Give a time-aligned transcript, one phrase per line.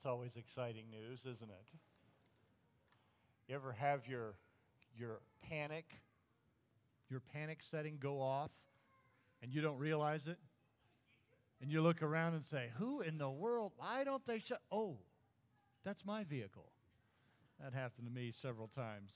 [0.00, 1.66] That's always exciting news, isn't it?
[3.46, 4.32] You ever have your,
[4.96, 5.84] your panic,
[7.10, 8.50] your panic setting go off
[9.42, 10.38] and you don't realize it?
[11.60, 13.72] And you look around and say, Who in the world?
[13.76, 14.62] Why don't they shut?
[14.72, 14.96] Oh,
[15.84, 16.72] that's my vehicle.
[17.62, 19.12] That happened to me several times.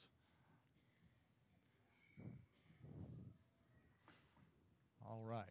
[5.08, 5.46] All right.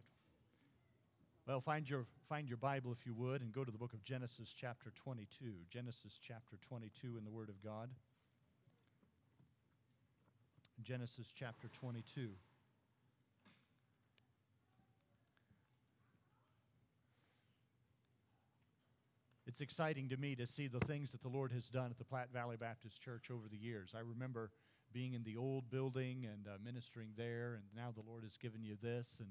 [1.45, 4.01] Well, find your, find your Bible, if you would, and go to the book of
[4.05, 5.27] Genesis, chapter 22.
[5.69, 7.89] Genesis, chapter 22, in the Word of God.
[10.81, 12.29] Genesis, chapter 22.
[19.45, 22.05] It's exciting to me to see the things that the Lord has done at the
[22.05, 23.91] Platte Valley Baptist Church over the years.
[23.93, 24.49] I remember
[24.93, 28.63] being in the old building and uh, ministering there, and now the Lord has given
[28.63, 29.17] you this.
[29.19, 29.27] And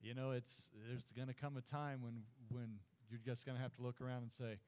[0.00, 2.78] you know, it's there's going to come a time when when
[3.10, 4.58] you're just going to have to look around and say,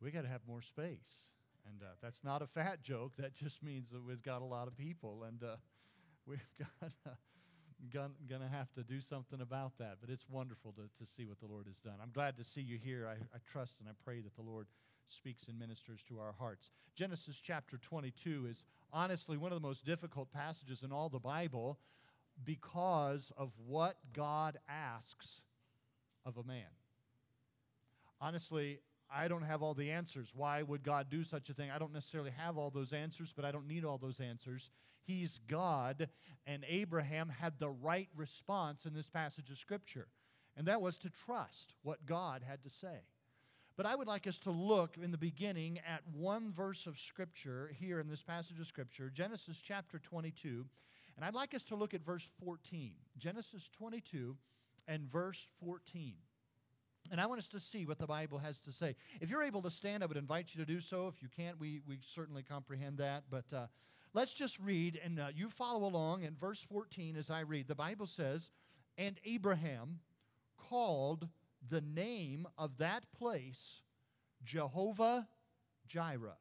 [0.00, 1.28] we got to have more space.
[1.68, 3.12] And uh, that's not a fat joke.
[3.18, 5.56] That just means that we've got a lot of people, and uh,
[6.26, 7.10] we've got uh,
[7.92, 9.96] going to have to do something about that.
[10.00, 11.94] But it's wonderful to, to see what the Lord has done.
[12.02, 13.08] I'm glad to see you here.
[13.08, 14.66] I, I trust and I pray that the Lord
[15.08, 16.70] speaks and ministers to our hearts.
[16.94, 21.78] Genesis chapter 22 is honestly one of the most difficult passages in all the Bible
[22.42, 25.40] because of what God asks
[26.24, 26.64] of a man.
[28.20, 28.80] Honestly,
[29.14, 30.32] I don't have all the answers.
[30.34, 31.70] Why would God do such a thing?
[31.70, 34.70] I don't necessarily have all those answers, but I don't need all those answers.
[35.06, 36.08] He's God,
[36.46, 40.08] and Abraham had the right response in this passage of Scripture,
[40.56, 43.02] and that was to trust what God had to say.
[43.76, 47.70] But I would like us to look in the beginning at one verse of Scripture
[47.78, 50.64] here in this passage of Scripture, Genesis chapter 22.
[51.16, 52.92] And I'd like us to look at verse 14.
[53.16, 54.36] Genesis 22
[54.88, 56.14] and verse 14.
[57.10, 58.96] And I want us to see what the Bible has to say.
[59.20, 61.06] If you're able to stand, I would invite you to do so.
[61.08, 63.24] If you can't, we, we certainly comprehend that.
[63.30, 63.66] But uh,
[64.14, 67.68] let's just read, and uh, you follow along in verse 14 as I read.
[67.68, 68.50] The Bible says,
[68.96, 70.00] And Abraham
[70.56, 71.28] called
[71.68, 73.82] the name of that place
[74.44, 75.28] Jehovah
[75.86, 76.38] Jireh.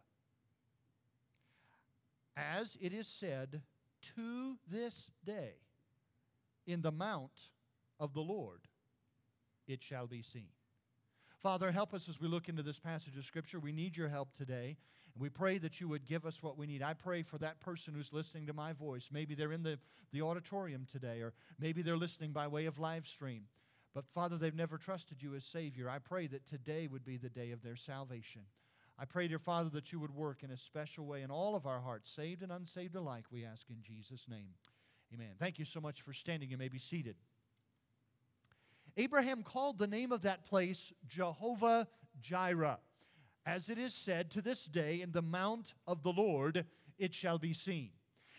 [2.35, 3.61] As it is said,
[4.15, 5.53] to this day,
[6.65, 7.49] in the mount
[7.99, 8.61] of the Lord,
[9.67, 10.49] it shall be seen.
[11.41, 13.59] Father, help us as we look into this passage of Scripture.
[13.59, 14.77] We need your help today.
[15.13, 16.81] And we pray that you would give us what we need.
[16.81, 19.09] I pray for that person who's listening to my voice.
[19.11, 19.77] Maybe they're in the,
[20.11, 23.43] the auditorium today, or maybe they're listening by way of live stream.
[23.93, 25.89] But Father, they've never trusted you as Savior.
[25.89, 28.41] I pray that today would be the day of their salvation.
[28.97, 31.65] I pray, dear Father, that you would work in a special way in all of
[31.65, 34.49] our hearts, saved and unsaved alike, we ask in Jesus' name.
[35.13, 35.31] Amen.
[35.39, 36.49] Thank you so much for standing.
[36.49, 37.15] You may be seated.
[38.95, 41.87] Abraham called the name of that place Jehovah
[42.21, 42.79] Jireh.
[43.45, 46.65] As it is said, to this day, in the mount of the Lord
[46.97, 47.89] it shall be seen.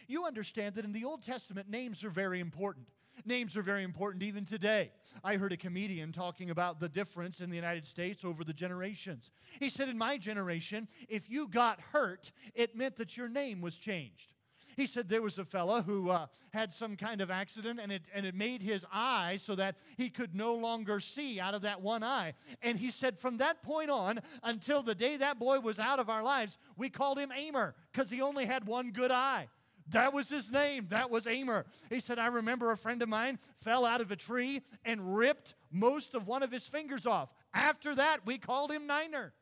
[0.07, 2.89] You understand that in the Old Testament, names are very important.
[3.25, 4.91] Names are very important even today.
[5.23, 9.31] I heard a comedian talking about the difference in the United States over the generations.
[9.59, 13.77] He said, In my generation, if you got hurt, it meant that your name was
[13.77, 14.35] changed.
[14.77, 18.03] He said there was a fella who uh, had some kind of accident and it,
[18.13, 21.81] and it made his eye so that he could no longer see out of that
[21.81, 22.35] one eye.
[22.63, 26.11] And he said from that point on until the day that boy was out of
[26.11, 29.49] our lives, we called him Aimer because he only had one good eye.
[29.89, 30.87] That was his name.
[30.91, 31.67] That was Aimer.
[31.91, 35.55] He said, I remember a friend of mine fell out of a tree and ripped
[35.71, 37.29] most of one of his fingers off.
[37.53, 39.33] After that, we called him Niner.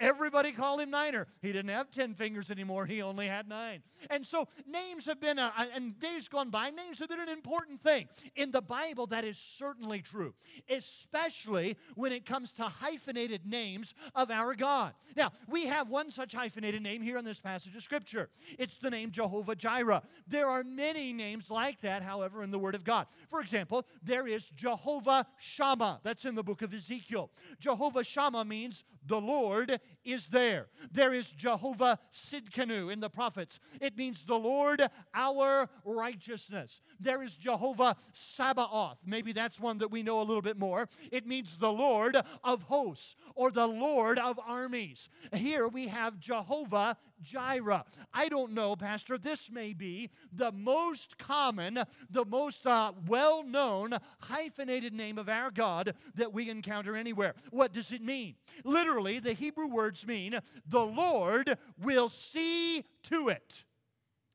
[0.00, 1.26] Everybody called him Niner.
[1.42, 3.82] He didn't have 10 fingers anymore, he only had nine.
[4.10, 7.82] And so names have been, a, and days gone by, names have been an important
[7.82, 8.08] thing.
[8.36, 10.34] In the Bible, that is certainly true,
[10.70, 14.94] especially when it comes to hyphenated names of our God.
[15.16, 18.28] Now, we have one such hyphenated name here in this passage of Scripture.
[18.58, 20.02] It's the name Jehovah Jireh.
[20.28, 23.06] There are many names like that, however, in the Word of God.
[23.28, 26.00] For example, there is Jehovah Shammah.
[26.04, 27.30] That's in the book of Ezekiel.
[27.58, 29.80] Jehovah Shammah means the Lord
[30.12, 30.68] is there.
[30.90, 33.60] There is Jehovah Sidkenu in the prophets.
[33.80, 34.82] It means the Lord
[35.14, 36.80] our righteousness.
[36.98, 38.98] There is Jehovah Sabaoth.
[39.04, 40.88] Maybe that's one that we know a little bit more.
[41.12, 45.08] It means the Lord of hosts or the Lord of armies.
[45.32, 47.84] Here we have Jehovah Jireh.
[48.12, 51.80] I don't know, Pastor, this may be the most common,
[52.10, 57.34] the most uh, well known hyphenated name of our God that we encounter anywhere.
[57.50, 58.36] What does it mean?
[58.64, 59.66] Literally, the Hebrew
[59.98, 63.64] words mean the Lord will see to it.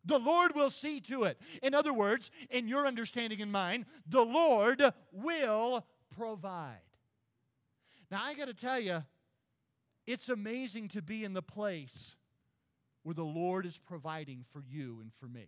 [0.05, 1.39] The Lord will see to it.
[1.61, 6.77] In other words, in your understanding and mine, the Lord will provide.
[8.11, 9.03] Now, I got to tell you,
[10.05, 12.15] it's amazing to be in the place
[13.03, 15.47] where the Lord is providing for you and for me.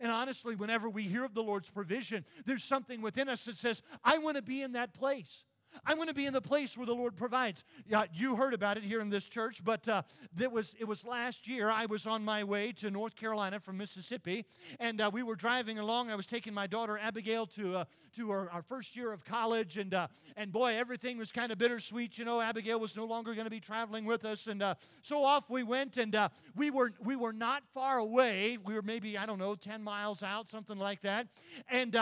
[0.00, 3.82] And honestly, whenever we hear of the Lord's provision, there's something within us that says,
[4.04, 5.44] I want to be in that place.
[5.84, 7.64] I want to be in the place where the Lord provides.
[7.86, 10.02] Yeah, you heard about it here in this church, but uh,
[10.38, 11.70] it, was, it was last year.
[11.70, 14.44] I was on my way to North Carolina from Mississippi,
[14.80, 16.10] and uh, we were driving along.
[16.10, 17.84] I was taking my daughter Abigail to, uh,
[18.14, 21.58] to her, our first year of college, and, uh, and boy, everything was kind of
[21.58, 22.18] bittersweet.
[22.18, 25.24] You know, Abigail was no longer going to be traveling with us, and uh, so
[25.24, 28.58] off we went, and uh, we, were, we were not far away.
[28.64, 31.26] We were maybe, I don't know, 10 miles out, something like that.
[31.68, 31.96] And,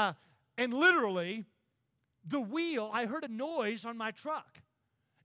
[0.57, 1.45] and literally,
[2.27, 4.61] the wheel, I heard a noise on my truck.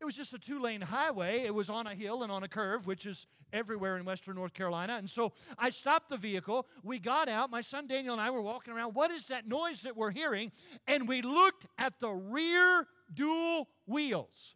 [0.01, 1.42] It was just a two lane highway.
[1.46, 4.54] It was on a hill and on a curve, which is everywhere in Western North
[4.54, 4.94] Carolina.
[4.94, 6.68] And so I stopped the vehicle.
[6.84, 7.50] We got out.
[7.50, 8.94] My son Daniel and I were walking around.
[8.94, 10.51] What is that noise that we're hearing?
[10.88, 14.56] And we looked at the rear dual wheels.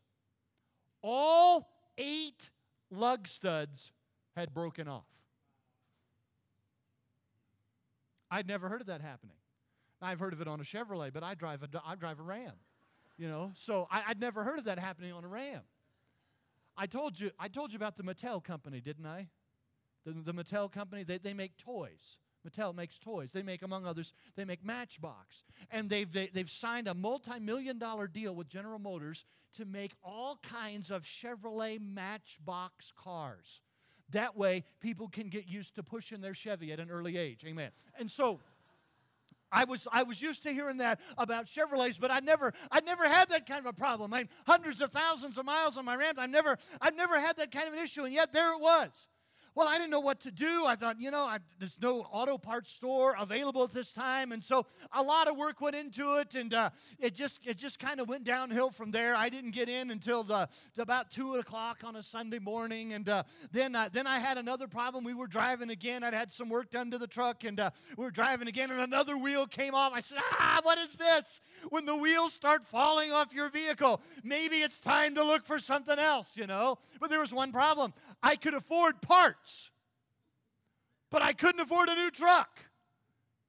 [1.01, 2.50] All eight
[2.90, 3.92] lug studs
[4.36, 5.04] had broken off.
[8.31, 9.36] I'd never heard of that happening.
[10.04, 12.54] I've heard of it on a Chevrolet, but I drive a, I drive a Ram.
[13.18, 15.62] You know, so I, would never heard of that happening on a Ram.
[16.76, 19.28] I told you, I told you about the Mattel company, didn't I?
[20.06, 22.18] The, the Mattel company, they, they make toys.
[22.48, 23.32] Mattel makes toys.
[23.32, 25.44] They make, among others, they make Matchbox.
[25.72, 29.26] And they've, they, have they have signed a multi million dollar deal with General Motors
[29.54, 33.62] to make all kinds of Chevrolet Matchbox cars.
[34.10, 37.44] That way, people can get used to pushing their Chevy at an early age.
[37.46, 37.72] Amen.
[37.98, 38.40] And so,
[39.54, 43.08] I was, I was used to hearing that about Chevrolets, but I never, I never
[43.08, 44.14] had that kind of a problem.
[44.14, 47.38] I mean, hundreds of thousands of miles on my Rams, I never, I never had
[47.38, 49.08] that kind of an issue, and yet there it was.
[49.56, 50.66] Well, I didn't know what to do.
[50.66, 54.44] I thought, you know, I, there's no auto parts store available at this time, and
[54.44, 58.00] so a lot of work went into it, and uh, it just it just kind
[58.00, 59.16] of went downhill from there.
[59.16, 63.24] I didn't get in until the, about two o'clock on a Sunday morning, and uh,
[63.52, 65.04] then uh, then I had another problem.
[65.04, 66.04] We were driving again.
[66.04, 68.82] I'd had some work done to the truck, and uh, we were driving again, and
[68.82, 69.94] another wheel came off.
[69.94, 71.42] I said, Ah, what is this?
[71.69, 74.01] When the wheels start falling off your vehicle.
[74.24, 76.80] Maybe it's time to look for something else, you know?
[77.00, 79.71] But there was one problem I could afford parts,
[81.10, 82.60] but I couldn't afford a new truck.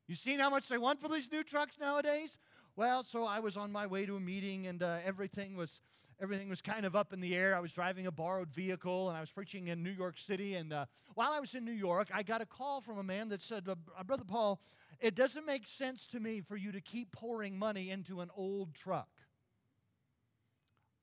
[0.07, 2.37] You seen how much they want for these new trucks nowadays?
[2.77, 5.81] Well, so I was on my way to a meeting and uh, everything was
[6.21, 7.57] everything was kind of up in the air.
[7.57, 10.55] I was driving a borrowed vehicle and I was preaching in New York City.
[10.55, 13.29] And uh, while I was in New York, I got a call from a man
[13.31, 14.61] that said, uh, Brother Paul,
[15.01, 18.75] it doesn't make sense to me for you to keep pouring money into an old
[18.75, 19.09] truck.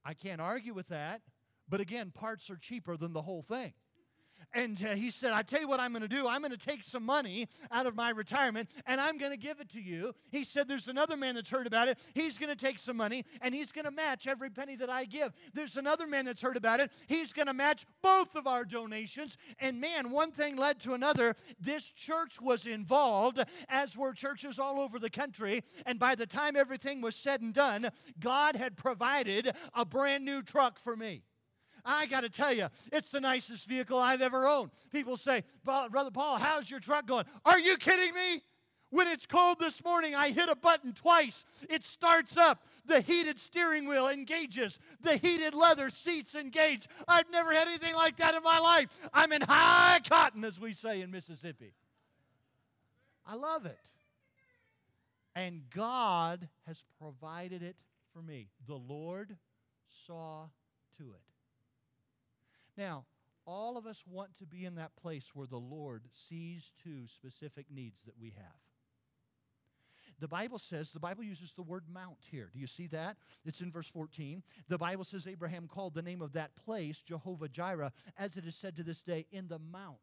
[0.04, 1.22] I can't argue with that,
[1.70, 3.74] but again, parts are cheaper than the whole thing.
[4.54, 6.28] And uh, he said, I tell you what I'm going to do.
[6.28, 9.62] I'm going to take some money out of my retirement and I'm going to give
[9.62, 10.14] it to you.
[10.30, 11.98] He said, There's another man that's heard about it.
[12.14, 15.06] He's going to take some money and he's going to match every penny that I
[15.06, 15.34] give.
[15.54, 16.92] There's another man that's heard about it.
[17.08, 19.38] He's going to match both of our donations.
[19.60, 21.36] And man, one thing led to another.
[21.60, 25.64] This church was involved, as were churches all over the country.
[25.86, 27.90] And by the time everything was said and done,
[28.20, 31.24] God had provided a brand new truck for me.
[31.86, 34.72] I got to tell you, it's the nicest vehicle I've ever owned.
[34.92, 37.26] People say, Brother Paul, how's your truck going?
[37.46, 38.42] Are you kidding me?
[38.90, 41.46] When it's cold this morning, I hit a button twice.
[41.70, 42.66] It starts up.
[42.86, 44.80] The heated steering wheel engages.
[45.00, 46.88] The heated leather seats engage.
[47.08, 48.90] I've never had anything like that in my life.
[49.14, 51.74] I'm in high cotton, as we say in Mississippi.
[53.26, 53.80] I love it.
[55.36, 57.78] And God has provided it
[58.14, 58.50] for me.
[58.68, 59.38] The Lord
[60.06, 60.48] saw
[60.98, 61.31] to it.
[62.78, 63.06] Now,
[63.46, 67.66] all of us want to be in that place where the Lord sees to specific
[67.74, 68.56] needs that we have.
[70.20, 72.50] The Bible says, the Bible uses the word mount here.
[72.54, 73.18] Do you see that?
[73.44, 74.44] It's in verse 14.
[74.68, 78.56] The Bible says Abraham called the name of that place Jehovah Jireh, as it is
[78.56, 79.98] said to this day, in the mount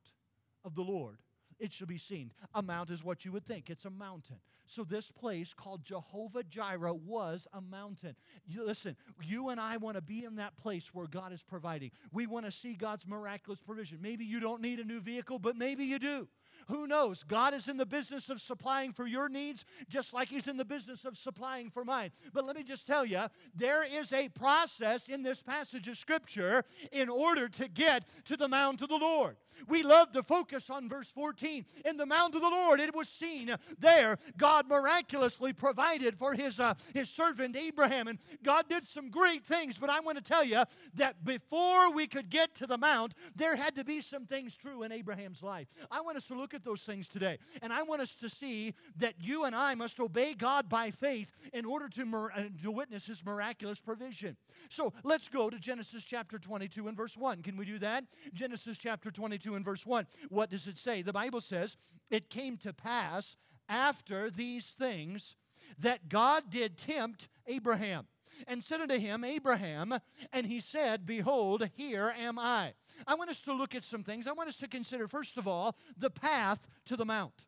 [0.64, 1.18] of the Lord
[1.59, 2.31] it shall be seen.
[2.55, 3.71] A mount is what you would think.
[3.71, 4.37] It's a mountain.
[4.67, 8.15] So this place called Jehovah Jireh was a mountain.
[8.47, 11.91] You, listen, you and I want to be in that place where God is providing.
[12.12, 13.99] We want to see God's miraculous provision.
[14.03, 16.29] Maybe you don't need a new vehicle, but maybe you do.
[16.67, 17.23] Who knows?
[17.23, 20.65] God is in the business of supplying for your needs just like He's in the
[20.67, 22.11] business of supplying for mine.
[22.35, 23.23] But let me just tell you,
[23.55, 28.49] there is a process in this passage of Scripture in order to get to the
[28.49, 29.37] mount of the Lord.
[29.67, 31.65] We love to focus on verse 14.
[31.85, 36.61] In the mount of the Lord, it was seen there, God miraculously provided for his,
[36.61, 38.09] uh, his servant Abraham.
[38.09, 40.62] And God did some great things, but I want to tell you
[40.95, 44.83] that before we could get to the mount, there had to be some things true
[44.83, 45.69] in Abraham's life.
[45.91, 47.38] I want us to look at those things today.
[47.62, 51.33] And I want us to see that you and I must obey God by faith
[51.53, 54.37] in order to, mir- uh, to witness His miraculous provision.
[54.69, 57.43] So let's go to Genesis chapter 22 and verse 1.
[57.43, 58.05] Can we do that?
[58.33, 60.07] Genesis chapter 22 and verse 1.
[60.28, 61.02] What does it say?
[61.02, 61.76] The Bible says,
[62.11, 63.37] It came to pass
[63.69, 65.37] after these things
[65.78, 68.07] that God did tempt Abraham
[68.47, 69.99] and said unto him, Abraham,
[70.33, 72.75] and he said, Behold, here am I.
[73.07, 74.26] I want us to look at some things.
[74.26, 77.48] I want us to consider, first of all, the path to the mount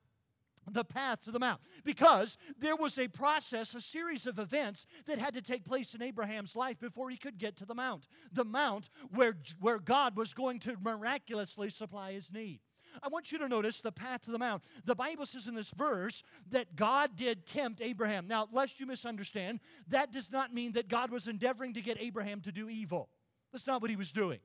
[0.72, 5.18] the path to the mount because there was a process, a series of events that
[5.18, 8.08] had to take place in Abraham's life before he could get to the mount.
[8.32, 12.60] The mount where, where God was going to miraculously supply his need.
[13.02, 14.64] I want you to notice the path to the mount.
[14.84, 18.26] The Bible says in this verse that God did tempt Abraham.
[18.26, 22.40] Now, lest you misunderstand, that does not mean that God was endeavoring to get Abraham
[22.42, 23.08] to do evil.
[23.52, 24.40] That's not what he was doing.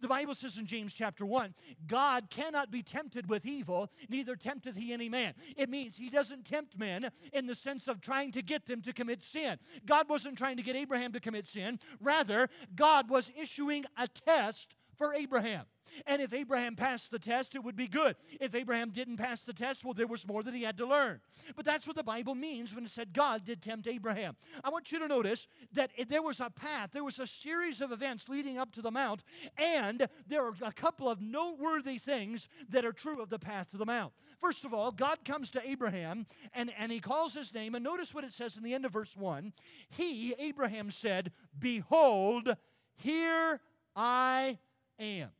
[0.00, 1.54] The Bible says in James chapter 1
[1.86, 5.34] God cannot be tempted with evil, neither tempteth he any man.
[5.56, 8.92] It means he doesn't tempt men in the sense of trying to get them to
[8.92, 9.58] commit sin.
[9.86, 14.76] God wasn't trying to get Abraham to commit sin, rather, God was issuing a test
[14.96, 15.64] for Abraham.
[16.06, 18.16] And if Abraham passed the test, it would be good.
[18.40, 21.20] If Abraham didn't pass the test, well, there was more that he had to learn.
[21.56, 24.36] But that's what the Bible means when it said God did tempt Abraham.
[24.64, 27.92] I want you to notice that there was a path, there was a series of
[27.92, 29.24] events leading up to the mount,
[29.56, 33.76] and there are a couple of noteworthy things that are true of the path to
[33.76, 34.12] the mount.
[34.38, 38.14] First of all, God comes to Abraham and, and he calls his name, and notice
[38.14, 39.52] what it says in the end of verse 1.
[39.90, 42.56] He, Abraham, said, Behold,
[42.96, 43.60] here
[43.96, 44.58] I
[44.98, 45.30] am.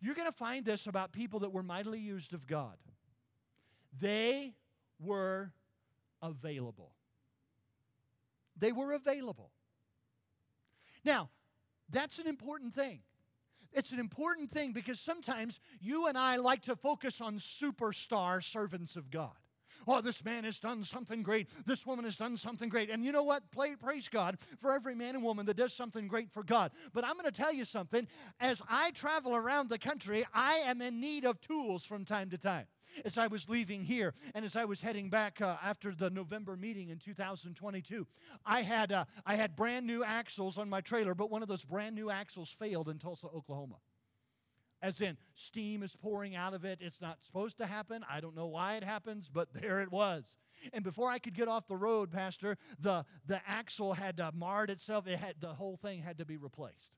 [0.00, 2.76] You're going to find this about people that were mightily used of God.
[4.00, 4.54] They
[5.00, 5.52] were
[6.22, 6.92] available.
[8.58, 9.50] They were available.
[11.04, 11.30] Now,
[11.90, 13.00] that's an important thing.
[13.72, 18.96] It's an important thing because sometimes you and I like to focus on superstar servants
[18.96, 19.36] of God.
[19.86, 21.48] Oh, this man has done something great.
[21.66, 22.90] This woman has done something great.
[22.90, 23.42] And you know what?
[23.50, 26.72] Praise God for every man and woman that does something great for God.
[26.92, 28.06] But I'm going to tell you something.
[28.40, 32.38] As I travel around the country, I am in need of tools from time to
[32.38, 32.66] time
[33.04, 36.56] as I was leaving here and as I was heading back uh, after the November
[36.56, 38.06] meeting in 2022.
[38.44, 41.64] I had, uh, I had brand new axles on my trailer, but one of those
[41.64, 43.76] brand new axles failed in Tulsa, Oklahoma
[44.82, 46.78] as in steam is pouring out of it.
[46.80, 48.04] It's not supposed to happen.
[48.10, 50.36] I don't know why it happens, but there it was.
[50.72, 54.70] And before I could get off the road, Pastor, the, the axle had uh, marred
[54.70, 55.06] itself.
[55.06, 56.94] It had, the whole thing had to be replaced.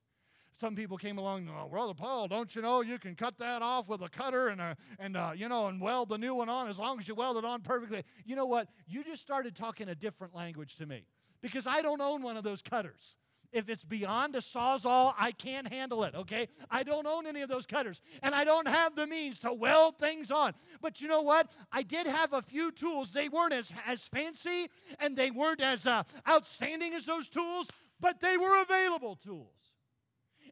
[0.61, 3.89] Some people came along, oh, Brother Paul, don't you know you can cut that off
[3.89, 6.69] with a cutter and, a, and uh, you know, and weld the new one on
[6.69, 8.05] as long as you weld it on perfectly.
[8.27, 8.69] You know what?
[8.87, 11.07] You just started talking a different language to me
[11.41, 13.17] because I don't own one of those cutters.
[13.53, 16.49] If it's beyond a sawzall, I can't handle it, okay?
[16.71, 19.99] I don't own any of those cutters, and I don't have the means to weld
[19.99, 20.55] things on.
[20.81, 21.51] But you know what?
[21.73, 23.13] I did have a few tools.
[23.13, 27.69] They weren't as, as fancy and they weren't as uh, outstanding as those tools,
[28.01, 29.55] but they were available tools.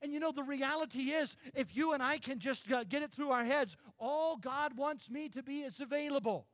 [0.02, 3.12] And you know, the reality is, if you and I can just uh, get it
[3.12, 6.46] through our heads, all God wants me to be is available.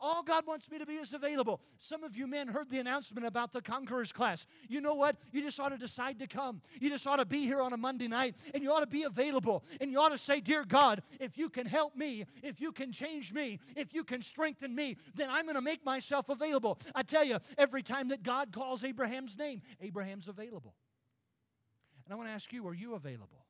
[0.00, 1.60] All God wants me to be is available.
[1.78, 4.46] Some of you men heard the announcement about the Conquerors class.
[4.68, 5.16] You know what?
[5.32, 6.60] You just ought to decide to come.
[6.80, 9.04] You just ought to be here on a Monday night and you ought to be
[9.04, 9.64] available.
[9.80, 12.92] And you ought to say, Dear God, if you can help me, if you can
[12.92, 16.78] change me, if you can strengthen me, then I'm going to make myself available.
[16.94, 20.74] I tell you, every time that God calls Abraham's name, Abraham's available.
[22.04, 23.46] And I want to ask you, are you available?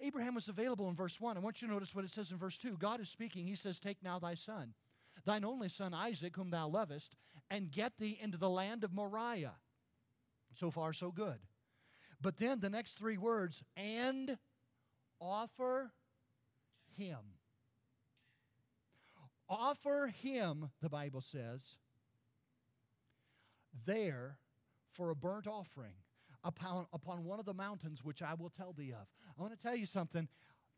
[0.00, 1.36] Abraham was available in verse 1.
[1.36, 2.76] I want you to notice what it says in verse 2.
[2.78, 3.46] God is speaking.
[3.46, 4.74] He says, Take now thy son
[5.26, 7.14] thine only son Isaac, whom thou lovest,
[7.50, 9.56] and get thee into the land of Moriah.
[10.54, 11.38] So far, so good.
[12.20, 14.38] But then the next three words, and
[15.20, 15.92] offer
[16.96, 17.18] him.
[19.48, 21.76] Offer him, the Bible says,
[23.84, 24.38] there
[24.90, 25.92] for a burnt offering
[26.42, 29.06] upon, upon one of the mountains which I will tell thee of.
[29.28, 30.28] I want to tell you something.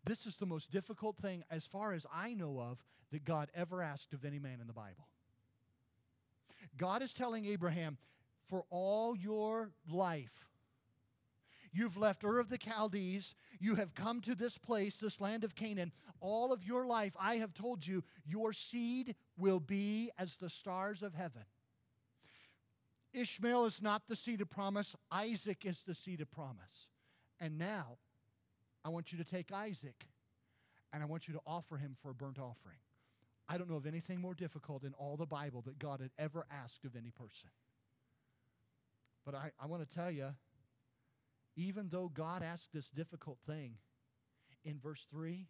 [0.09, 3.83] This is the most difficult thing, as far as I know of, that God ever
[3.83, 5.07] asked of any man in the Bible.
[6.79, 7.99] God is telling Abraham,
[8.47, 10.47] for all your life,
[11.73, 15.55] you've left Ur of the Chaldees, you have come to this place, this land of
[15.55, 15.93] Canaan.
[16.23, 21.03] All of your life, I have told you, your seed will be as the stars
[21.03, 21.45] of heaven.
[23.13, 26.89] Ishmael is not the seed of promise, Isaac is the seed of promise.
[27.39, 27.99] And now,
[28.89, 30.07] I want you to take Isaac
[30.95, 32.79] and I want you to offer him for a burnt offering.
[33.47, 36.47] I don't know of anything more difficult in all the Bible that God had ever
[36.51, 37.51] asked of any person.
[39.27, 40.29] But I, I want to tell you,
[41.55, 43.75] even though God asked this difficult thing,
[44.65, 45.47] in verse 3,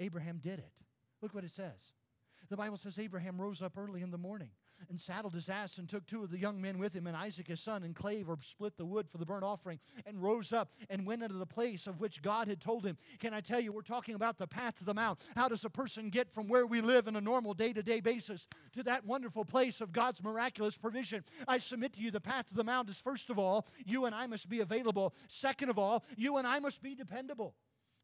[0.00, 0.72] Abraham did it.
[1.20, 1.92] Look what it says.
[2.50, 4.50] The Bible says Abraham rose up early in the morning
[4.90, 7.48] and saddled his ass and took two of the young men with him and Isaac
[7.48, 10.70] his son and clave or split the wood for the burnt offering and rose up
[10.90, 12.96] and went into the place of which God had told him.
[13.18, 15.20] Can I tell you, we're talking about the path to the mount.
[15.34, 18.00] How does a person get from where we live in a normal day to day
[18.00, 21.24] basis to that wonderful place of God's miraculous provision?
[21.48, 24.14] I submit to you, the path to the mount is first of all, you and
[24.14, 25.14] I must be available.
[25.28, 27.54] Second of all, you and I must be dependable.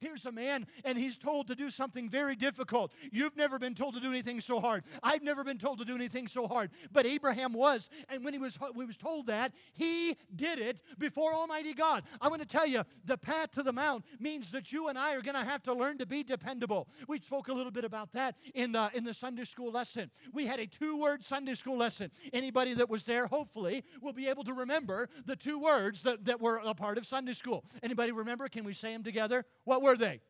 [0.01, 2.93] Here's a man, and he's told to do something very difficult.
[3.11, 4.85] You've never been told to do anything so hard.
[5.03, 6.71] I've never been told to do anything so hard.
[6.93, 11.35] But Abraham was, and when he was, he was told that, he did it before
[11.35, 12.05] Almighty God.
[12.21, 15.15] I'm going to tell you, the path to the mount means that you and I
[15.15, 16.89] are going to have to learn to be dependable.
[17.09, 20.11] We spoke a little bit about that in the, in the Sunday school lesson.
[20.33, 22.13] We had a two word Sunday school lesson.
[22.33, 26.41] Anybody that was there, hopefully, will be able to remember the two words that, that
[26.41, 27.65] were a part of Sunday school.
[27.83, 28.49] Anybody remember?
[28.49, 29.45] Can we say them together?
[29.65, 30.21] What were they?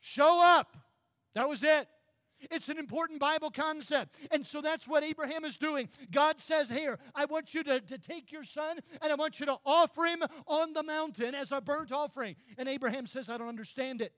[0.00, 0.76] Show up.
[1.34, 1.88] That was it.
[2.50, 4.16] It's an important Bible concept.
[4.30, 5.88] And so that's what Abraham is doing.
[6.10, 9.46] God says, Here, I want you to, to take your son and I want you
[9.46, 12.36] to offer him on the mountain as a burnt offering.
[12.58, 14.12] And Abraham says, I don't understand it.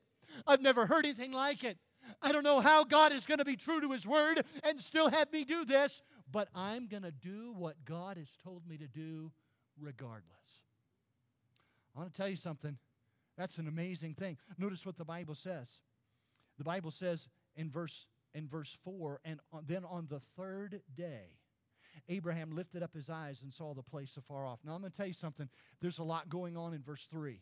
[0.46, 1.78] I've never heard anything like it.
[2.22, 5.10] I don't know how God is going to be true to his word and still
[5.10, 8.86] have me do this, but I'm going to do what God has told me to
[8.86, 9.32] do
[9.80, 10.24] regardless.
[11.94, 12.76] I want to tell you something.
[13.36, 14.38] That's an amazing thing.
[14.58, 15.78] Notice what the Bible says.
[16.58, 21.38] The Bible says in verse in verse 4 and on, then on the third day
[22.08, 24.60] Abraham lifted up his eyes and saw the place afar off.
[24.64, 25.48] Now I'm going to tell you something.
[25.80, 27.40] There's a lot going on in verse 3.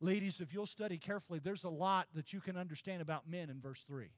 [0.00, 3.60] Ladies, if you'll study carefully, there's a lot that you can understand about men in
[3.60, 4.08] verse 3.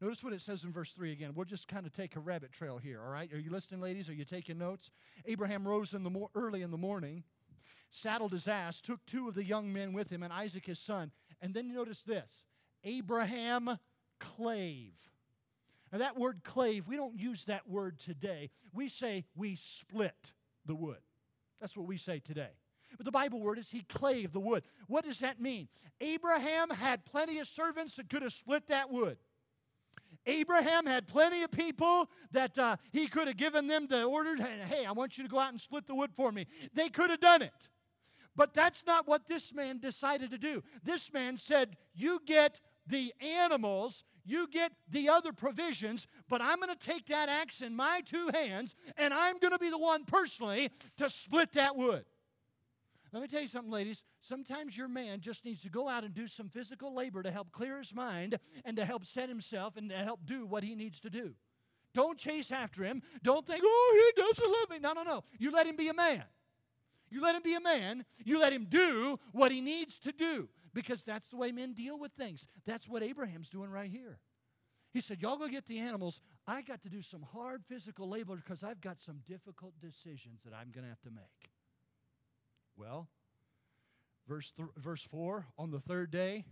[0.00, 1.32] Notice what it says in verse 3 again.
[1.34, 3.32] We'll just kind of take a rabbit trail here, all right?
[3.32, 4.08] Are you listening, ladies?
[4.08, 4.90] Are you taking notes?
[5.24, 7.22] Abraham rose in the mo- early in the morning
[7.94, 11.12] saddled his ass, took two of the young men with him, and Isaac his son.
[11.40, 12.44] And then you notice this
[12.82, 13.78] Abraham
[14.18, 14.92] clave.
[15.92, 18.50] Now, that word clave, we don't use that word today.
[18.72, 20.32] We say we split
[20.66, 20.98] the wood.
[21.60, 22.50] That's what we say today.
[22.96, 24.64] But the Bible word is he clave the wood.
[24.88, 25.68] What does that mean?
[26.00, 29.18] Abraham had plenty of servants that could have split that wood.
[30.26, 34.84] Abraham had plenty of people that uh, he could have given them the order hey,
[34.86, 36.46] I want you to go out and split the wood for me.
[36.72, 37.68] They could have done it.
[38.36, 40.62] But that's not what this man decided to do.
[40.82, 46.74] This man said, You get the animals, you get the other provisions, but I'm going
[46.74, 50.04] to take that axe in my two hands and I'm going to be the one
[50.04, 52.04] personally to split that wood.
[53.12, 54.02] Let me tell you something, ladies.
[54.22, 57.52] Sometimes your man just needs to go out and do some physical labor to help
[57.52, 60.98] clear his mind and to help set himself and to help do what he needs
[61.00, 61.34] to do.
[61.92, 63.02] Don't chase after him.
[63.22, 64.78] Don't think, oh, he doesn't love me.
[64.80, 65.22] No, no, no.
[65.38, 66.24] You let him be a man.
[67.14, 68.04] You let him be a man.
[68.24, 71.96] You let him do what he needs to do because that's the way men deal
[71.96, 72.48] with things.
[72.66, 74.18] That's what Abraham's doing right here.
[74.92, 76.20] He said, Y'all go get the animals.
[76.44, 80.52] I got to do some hard physical labor because I've got some difficult decisions that
[80.52, 81.52] I'm going to have to make.
[82.76, 83.06] Well,
[84.28, 86.44] verse, th- verse 4 on the third day,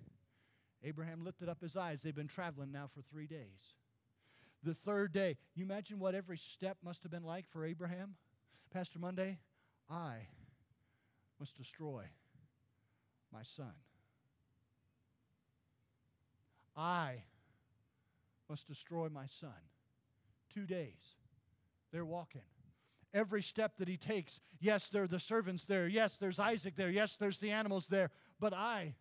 [0.84, 2.02] Abraham lifted up his eyes.
[2.02, 3.74] They've been traveling now for three days.
[4.62, 8.14] The third day, you imagine what every step must have been like for Abraham?
[8.72, 9.40] Pastor Monday,
[9.90, 10.28] I
[11.42, 12.04] must destroy
[13.32, 13.74] my son.
[16.76, 17.24] I
[18.48, 19.50] must destroy my son.
[20.54, 21.16] Two days.
[21.92, 22.42] They're walking.
[23.12, 25.88] Every step that he takes, yes, there are the servants there.
[25.88, 26.90] Yes, there's Isaac there.
[26.90, 28.12] Yes, there's the animals there.
[28.38, 28.94] But I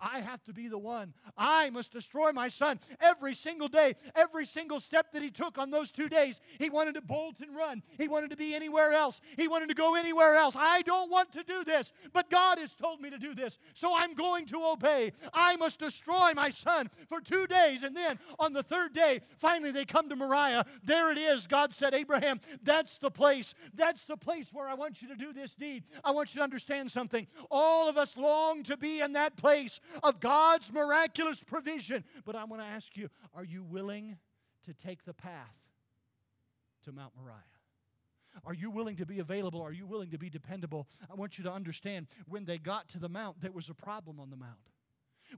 [0.00, 1.12] I have to be the one.
[1.36, 5.70] I must destroy my son every single day, every single step that he took on
[5.70, 6.40] those two days.
[6.58, 7.82] He wanted to bolt and run.
[7.98, 9.20] He wanted to be anywhere else.
[9.36, 10.56] He wanted to go anywhere else.
[10.58, 13.94] I don't want to do this, but God has told me to do this, so
[13.94, 15.12] I'm going to obey.
[15.34, 19.70] I must destroy my son for two days, and then on the third day, finally
[19.70, 20.64] they come to Moriah.
[20.84, 21.46] There it is.
[21.46, 23.54] God said, Abraham, that's the place.
[23.74, 25.84] That's the place where I want you to do this deed.
[26.04, 27.26] I want you to understand something.
[27.50, 32.04] All of us long to be in that place of God's miraculous provision.
[32.24, 34.18] But I want to ask you are you willing
[34.66, 35.56] to take the path
[36.84, 37.36] to Mount Moriah?
[38.44, 39.60] Are you willing to be available?
[39.60, 40.86] Are you willing to be dependable?
[41.10, 44.20] I want you to understand when they got to the mount, there was a problem
[44.20, 44.70] on the mount.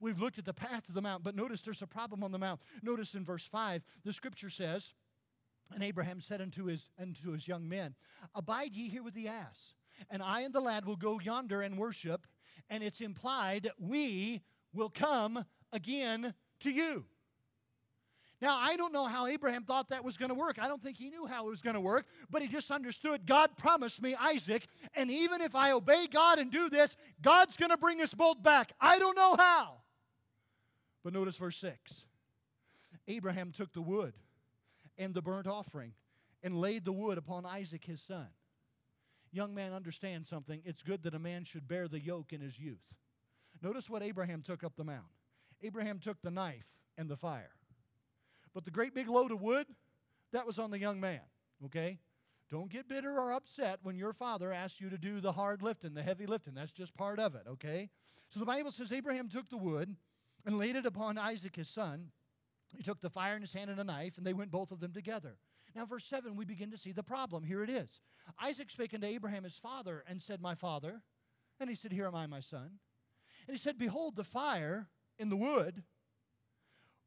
[0.01, 2.39] We've looked at the path to the mount, but notice there's a problem on the
[2.39, 2.61] mount.
[2.83, 4.95] Notice in verse 5, the scripture says,
[5.75, 7.95] And Abraham said unto his, unto his young men,
[8.35, 9.75] Abide ye here with the ass,
[10.11, 12.27] and I and the lad will go yonder and worship.
[12.71, 17.05] And it's implied we will come again to you.
[18.41, 20.59] Now, I don't know how Abraham thought that was going to work.
[20.61, 23.25] I don't think he knew how it was going to work, but he just understood
[23.25, 27.71] God promised me Isaac, and even if I obey God and do this, God's going
[27.71, 28.73] to bring us both back.
[28.81, 29.75] I don't know how.
[31.05, 32.05] But notice verse 6.
[33.07, 34.15] Abraham took the wood
[34.99, 35.93] and the burnt offering
[36.43, 38.27] and laid the wood upon Isaac his son.
[39.33, 40.61] Young man, understand something.
[40.65, 42.95] It's good that a man should bear the yoke in his youth.
[43.63, 45.07] Notice what Abraham took up the mount.
[45.63, 46.67] Abraham took the knife
[46.99, 47.53] and the fire.
[48.53, 49.67] But the great big load of wood,
[50.33, 51.21] that was on the young man,
[51.65, 51.99] okay?
[52.51, 55.95] Don't get bitter or upset when your father asks you to do the hard lifting,
[55.95, 56.55] the heavy lifting.
[56.55, 57.89] That's just part of it, okay?
[58.29, 59.97] So the Bible says Abraham took the wood
[60.45, 62.11] and laid it upon Isaac his son.
[62.77, 64.81] He took the fire in his hand and a knife, and they went both of
[64.81, 65.37] them together.
[65.75, 67.45] Now, verse 7, we begin to see the problem.
[67.45, 68.01] Here it is
[68.41, 71.03] Isaac spake unto Abraham his father and said, My father.
[71.61, 72.79] And he said, Here am I, my son.
[73.47, 75.83] And he said, Behold, the fire in the wood,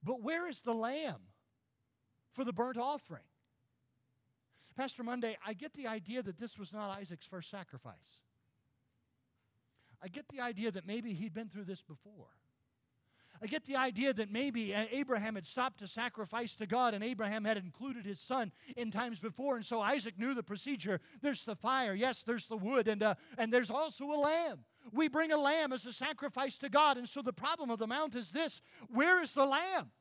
[0.04, 1.22] but where is the lamb
[2.34, 3.24] for the burnt offering?
[4.76, 8.20] Pastor Monday, I get the idea that this was not Isaac's first sacrifice.
[10.04, 12.28] I get the idea that maybe he'd been through this before.
[13.42, 17.44] I get the idea that maybe Abraham had stopped to sacrifice to God and Abraham
[17.44, 19.56] had included his son in times before.
[19.56, 21.02] And so Isaac knew the procedure.
[21.22, 24.60] There's the fire, yes, there's the wood, and, uh, and there's also a lamb.
[24.92, 26.98] We bring a lamb as a sacrifice to God.
[26.98, 29.92] And so the problem of the mount is this where is the lamb?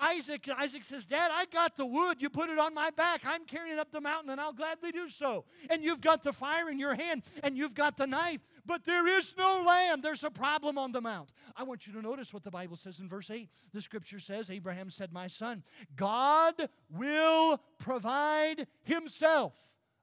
[0.00, 2.22] Isaac, Isaac says, Dad, I got the wood.
[2.22, 3.22] You put it on my back.
[3.26, 5.44] I'm carrying up the mountain, and I'll gladly do so.
[5.70, 9.08] And you've got the fire in your hand, and you've got the knife, but there
[9.18, 10.02] is no lamb.
[10.02, 11.32] There's a problem on the mount.
[11.56, 13.48] I want you to notice what the Bible says in verse 8.
[13.72, 15.64] The scripture says, Abraham said, My son,
[15.96, 19.54] God will provide himself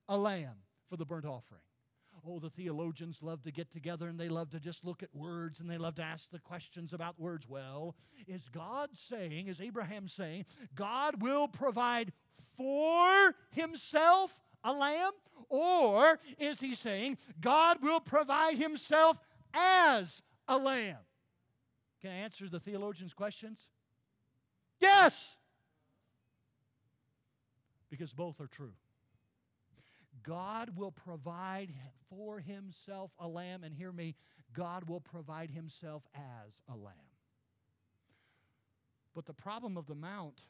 [0.10, 0.56] a lamb
[0.89, 1.62] for the burnt offering.
[2.28, 5.60] Oh, the theologians love to get together and they love to just look at words
[5.60, 7.47] and they love to ask the questions about words.
[7.47, 7.95] Well,
[8.28, 12.12] is God saying, is Abraham saying, God will provide
[12.58, 15.13] for himself a lamb?
[15.47, 19.17] Or is he saying, God will provide himself
[19.54, 20.97] as a lamb?
[22.01, 23.60] Can I answer the theologians' questions?
[24.82, 25.38] Yes!
[27.89, 28.73] Because both are true.
[30.23, 31.71] God will provide
[32.10, 34.15] for himself a lamb, and hear me,
[34.54, 36.93] God will provide himself as a lamb.
[39.13, 40.41] But the problem of the mount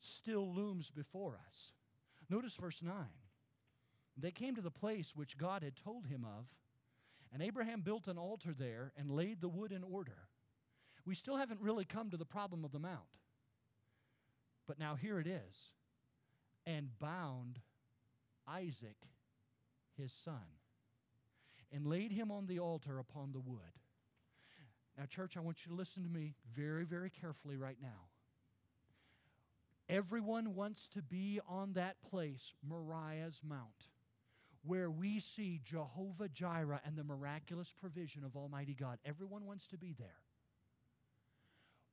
[0.00, 1.72] still looms before us.
[2.32, 2.94] Notice verse 9.
[4.16, 6.46] They came to the place which God had told him of,
[7.30, 10.16] and Abraham built an altar there and laid the wood in order.
[11.04, 13.00] We still haven't really come to the problem of the mount.
[14.66, 15.74] But now here it is.
[16.66, 17.58] And bound
[18.48, 18.96] Isaac,
[19.98, 20.56] his son,
[21.70, 23.60] and laid him on the altar upon the wood.
[24.96, 28.08] Now, church, I want you to listen to me very, very carefully right now.
[29.92, 33.90] Everyone wants to be on that place, Moriah's Mount,
[34.64, 38.98] where we see Jehovah Jireh and the miraculous provision of Almighty God.
[39.04, 40.22] Everyone wants to be there.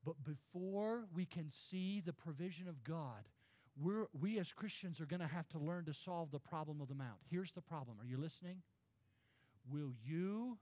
[0.05, 3.27] But before we can see the provision of God,
[3.77, 6.87] we're, we as Christians are going to have to learn to solve the problem of
[6.87, 7.19] the mount.
[7.29, 7.97] Here's the problem.
[7.99, 8.61] Are you listening?
[9.69, 10.57] Will you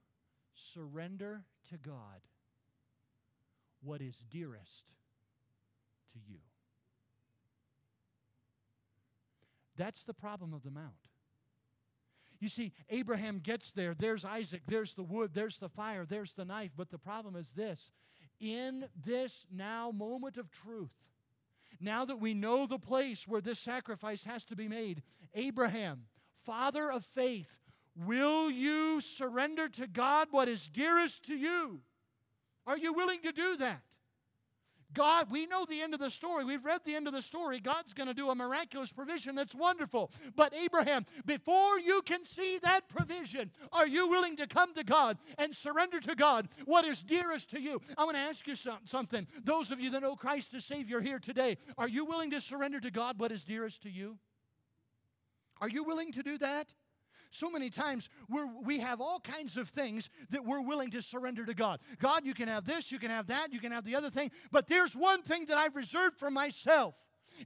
[0.54, 2.20] surrender to God
[3.80, 4.86] what is dearest
[6.14, 6.38] to you?
[9.78, 10.92] That's the problem of the mount.
[12.40, 13.94] You see, Abraham gets there.
[13.94, 14.62] There's Isaac.
[14.66, 15.30] There's the wood.
[15.32, 16.04] There's the fire.
[16.04, 16.72] There's the knife.
[16.76, 17.90] But the problem is this
[18.40, 20.92] in this now moment of truth,
[21.80, 25.02] now that we know the place where this sacrifice has to be made,
[25.34, 26.02] Abraham,
[26.44, 27.58] father of faith,
[27.96, 31.80] will you surrender to God what is dearest to you?
[32.66, 33.82] Are you willing to do that?
[34.94, 36.44] God, we know the end of the story.
[36.44, 37.60] We've read the end of the story.
[37.60, 40.10] God's going to do a miraculous provision that's wonderful.
[40.34, 45.18] But, Abraham, before you can see that provision, are you willing to come to God
[45.36, 47.80] and surrender to God what is dearest to you?
[47.96, 48.54] I want to ask you
[48.86, 49.26] something.
[49.44, 52.80] Those of you that know Christ as Savior here today, are you willing to surrender
[52.80, 54.18] to God what is dearest to you?
[55.60, 56.72] Are you willing to do that?
[57.30, 61.44] So many times we we have all kinds of things that we're willing to surrender
[61.44, 61.80] to God.
[61.98, 64.30] God, you can have this, you can have that, you can have the other thing,
[64.50, 66.94] but there's one thing that I've reserved for myself.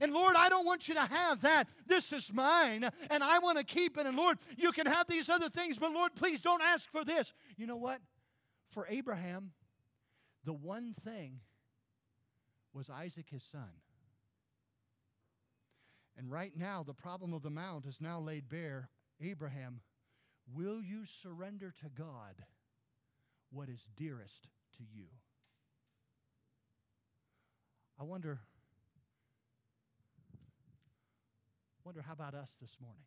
[0.01, 1.67] And Lord, I don't want you to have that.
[1.85, 4.07] This is mine, and I want to keep it.
[4.07, 7.33] And Lord, you can have these other things, but Lord, please don't ask for this.
[7.57, 7.99] You know what?
[8.69, 9.51] For Abraham,
[10.45, 11.41] the one thing
[12.73, 13.69] was Isaac, his son.
[16.17, 18.89] And right now, the problem of the mount is now laid bare.
[19.23, 19.79] Abraham,
[20.53, 22.35] will you surrender to God
[23.51, 25.05] what is dearest to you?
[27.99, 28.39] I wonder
[31.85, 33.03] wonder how about us this morning?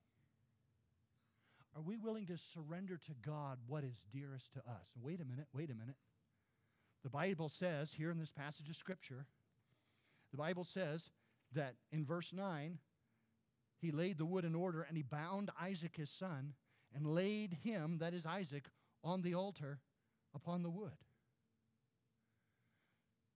[1.74, 4.86] Are we willing to surrender to God what is dearest to us?
[5.00, 5.96] Wait a minute, wait a minute.
[7.02, 9.26] The Bible says here in this passage of Scripture
[10.30, 11.08] The Bible says
[11.52, 12.78] that in verse 9,
[13.78, 16.54] he laid the wood in order and he bound Isaac his son
[16.94, 18.64] and laid him, that is Isaac,
[19.04, 19.80] on the altar
[20.34, 20.96] upon the wood.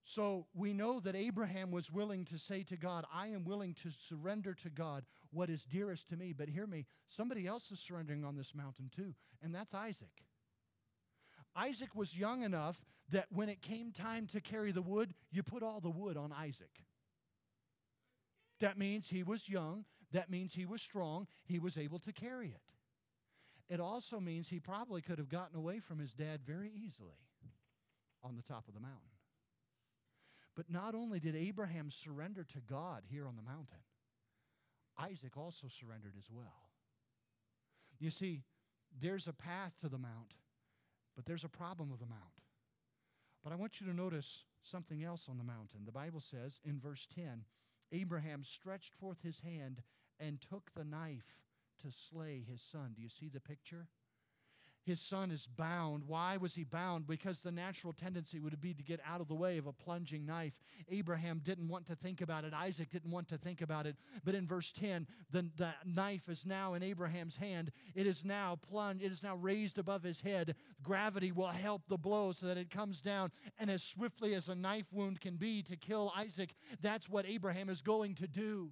[0.03, 3.89] So we know that Abraham was willing to say to God, I am willing to
[4.09, 6.33] surrender to God what is dearest to me.
[6.33, 10.25] But hear me, somebody else is surrendering on this mountain too, and that's Isaac.
[11.55, 15.63] Isaac was young enough that when it came time to carry the wood, you put
[15.63, 16.83] all the wood on Isaac.
[18.59, 19.85] That means he was young.
[20.11, 21.27] That means he was strong.
[21.45, 22.61] He was able to carry it.
[23.73, 27.15] It also means he probably could have gotten away from his dad very easily
[28.23, 28.99] on the top of the mountain.
[30.55, 33.79] But not only did Abraham surrender to God here on the mountain,
[34.99, 36.69] Isaac also surrendered as well.
[37.99, 38.43] You see,
[38.99, 40.33] there's a path to the mount,
[41.15, 42.19] but there's a problem with the mount.
[43.43, 45.81] But I want you to notice something else on the mountain.
[45.85, 47.45] The Bible says in verse 10
[47.93, 49.81] Abraham stretched forth his hand
[50.21, 51.35] and took the knife
[51.83, 52.93] to slay his son.
[52.95, 53.87] Do you see the picture?
[54.83, 56.03] His son is bound.
[56.07, 57.05] Why was he bound?
[57.05, 60.25] Because the natural tendency would be to get out of the way of a plunging
[60.25, 60.53] knife.
[60.89, 62.53] Abraham didn't want to think about it.
[62.53, 63.95] Isaac didn't want to think about it.
[64.25, 67.71] But in verse 10, the, the knife is now in Abraham's hand.
[67.93, 70.55] It is now plunged, it is now raised above his head.
[70.81, 73.31] Gravity will help the blow so that it comes down.
[73.59, 77.69] And as swiftly as a knife wound can be to kill Isaac, that's what Abraham
[77.69, 78.71] is going to do.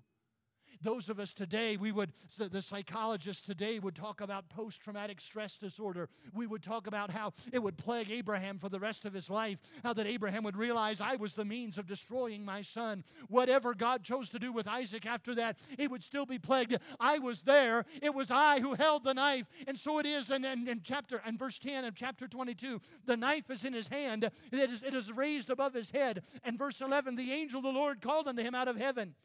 [0.81, 5.57] Those of us today, we would, the psychologists today would talk about post traumatic stress
[5.57, 6.07] disorder.
[6.33, 9.59] We would talk about how it would plague Abraham for the rest of his life,
[9.83, 13.03] how that Abraham would realize I was the means of destroying my son.
[13.27, 16.77] Whatever God chose to do with Isaac after that, it would still be plagued.
[16.97, 17.85] I was there.
[18.01, 19.47] It was I who held the knife.
[19.67, 22.79] And so it is in, in, in chapter, and verse 10 of chapter 22.
[23.05, 26.23] The knife is in his hand, it is, it is raised above his head.
[26.45, 29.15] And verse 11, the angel of the Lord called unto him out of heaven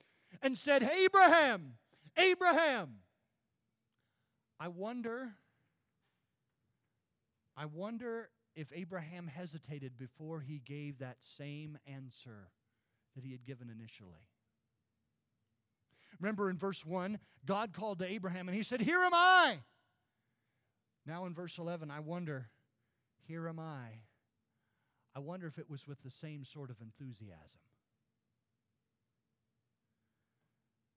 [0.43, 1.75] and said, Abraham,
[2.17, 2.97] Abraham.
[4.59, 5.33] I wonder,
[7.57, 12.51] I wonder if Abraham hesitated before he gave that same answer
[13.15, 14.29] that he had given initially.
[16.21, 19.59] Remember in verse 1, God called to Abraham and he said, Here am I.
[21.07, 22.49] Now in verse 11, I wonder,
[23.27, 24.03] Here am I.
[25.15, 27.61] I wonder if it was with the same sort of enthusiasm.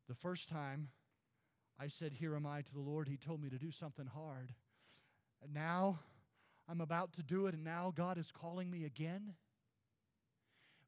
[0.08, 0.90] The first time
[1.80, 4.54] I said, Here am I to the Lord, He told me to do something hard.
[5.44, 6.00] And now
[6.70, 9.34] I'm about to do it, and now God is calling me again.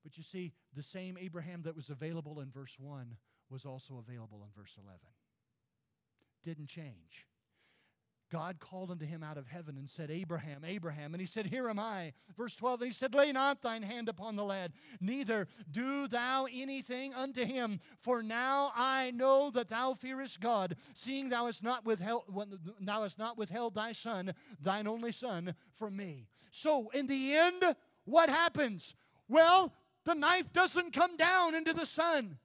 [0.04, 3.16] But you see, the same Abraham that was available in verse 1
[3.50, 5.00] was also available in verse 11.
[6.44, 7.28] Didn't change.
[8.32, 11.14] God called unto him out of heaven and said, Abraham, Abraham.
[11.14, 12.14] And he said, Here am I.
[12.38, 16.48] Verse 12, and he said, Lay not thine hand upon the lad, neither do thou
[16.52, 17.80] anything unto him.
[18.00, 22.24] For now I know that thou fearest God, seeing thou hast not withheld,
[22.80, 26.28] thou hast not withheld thy son, thine only son, from me.
[26.52, 28.96] So in the end, what happens?
[29.28, 29.74] Well,
[30.06, 32.38] the knife doesn't come down into the son.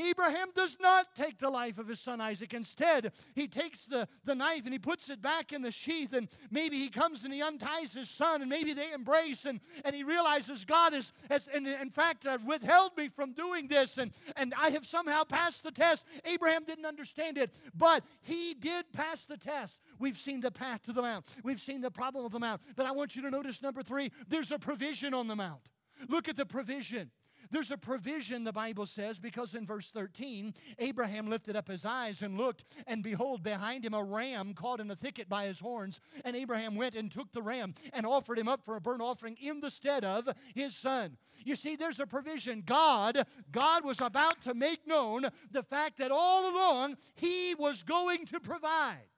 [0.00, 2.54] Abraham does not take the life of his son Isaac.
[2.54, 6.28] Instead, he takes the, the knife and he puts it back in the sheath, and
[6.50, 10.04] maybe he comes and he unties his son, and maybe they embrace, and, and he
[10.04, 14.54] realizes God has, has in, in fact, uh, withheld me from doing this, and, and
[14.58, 16.06] I have somehow passed the test.
[16.24, 19.80] Abraham didn't understand it, but he did pass the test.
[19.98, 22.62] We've seen the path to the mount, we've seen the problem of the mount.
[22.76, 25.68] But I want you to notice number three there's a provision on the mount.
[26.08, 27.10] Look at the provision.
[27.52, 32.22] There's a provision, the Bible says, because in verse 13, Abraham lifted up his eyes
[32.22, 36.00] and looked, and behold, behind him a ram caught in a thicket by his horns.
[36.24, 39.36] And Abraham went and took the ram and offered him up for a burnt offering
[39.38, 41.18] in the stead of his son.
[41.44, 42.62] You see, there's a provision.
[42.64, 48.24] God, God was about to make known the fact that all along he was going
[48.26, 49.11] to provide.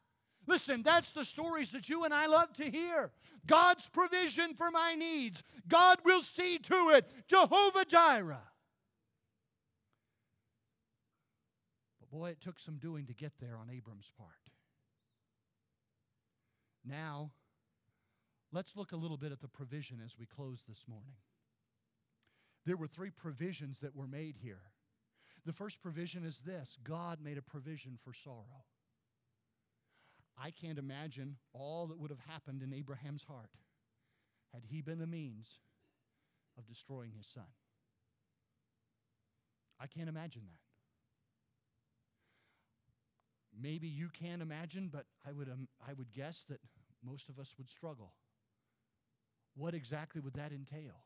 [0.46, 3.10] Listen, that's the stories that you and I love to hear.
[3.46, 5.42] God's provision for my needs.
[5.68, 7.10] God will see to it.
[7.26, 8.42] Jehovah Jireh.
[12.00, 14.30] But boy, it took some doing to get there on Abram's part.
[16.84, 17.30] Now,
[18.52, 21.14] let's look a little bit at the provision as we close this morning.
[22.66, 24.62] There were three provisions that were made here.
[25.46, 28.64] The first provision is this God made a provision for sorrow.
[30.36, 33.50] I can't imagine all that would have happened in Abraham's heart
[34.52, 35.46] had he been the means
[36.58, 37.44] of destroying his son.
[39.80, 40.60] I can't imagine that.
[43.60, 46.60] Maybe you can imagine, but I would, um, I would guess that
[47.04, 48.14] most of us would struggle.
[49.56, 51.03] What exactly would that entail?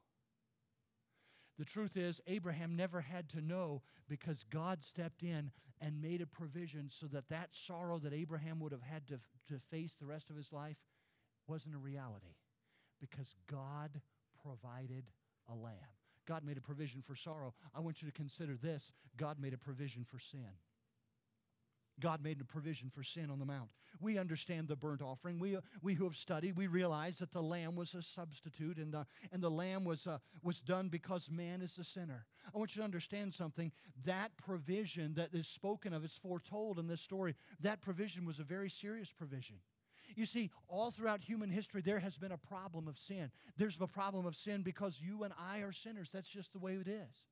[1.59, 6.27] The truth is, Abraham never had to know because God stepped in and made a
[6.27, 9.18] provision so that that sorrow that Abraham would have had to,
[9.49, 10.77] to face the rest of his life
[11.49, 12.37] wasn't a reality
[13.01, 14.01] because God
[14.42, 15.05] provided
[15.51, 15.75] a lamb.
[16.27, 17.55] God made a provision for sorrow.
[17.75, 20.51] I want you to consider this God made a provision for sin.
[22.00, 23.68] God made a provision for sin on the mount.
[24.00, 25.38] We understand the burnt offering.
[25.38, 29.06] We, we who have studied, we realize that the lamb was a substitute and the,
[29.32, 32.26] and the lamb was, uh, was done because man is a sinner.
[32.54, 33.72] I want you to understand something.
[34.04, 38.44] That provision that is spoken of, is foretold in this story, that provision was a
[38.44, 39.56] very serious provision.
[40.14, 43.30] You see, all throughout human history, there has been a problem of sin.
[43.56, 46.08] There's a problem of sin because you and I are sinners.
[46.12, 47.26] That's just the way it is.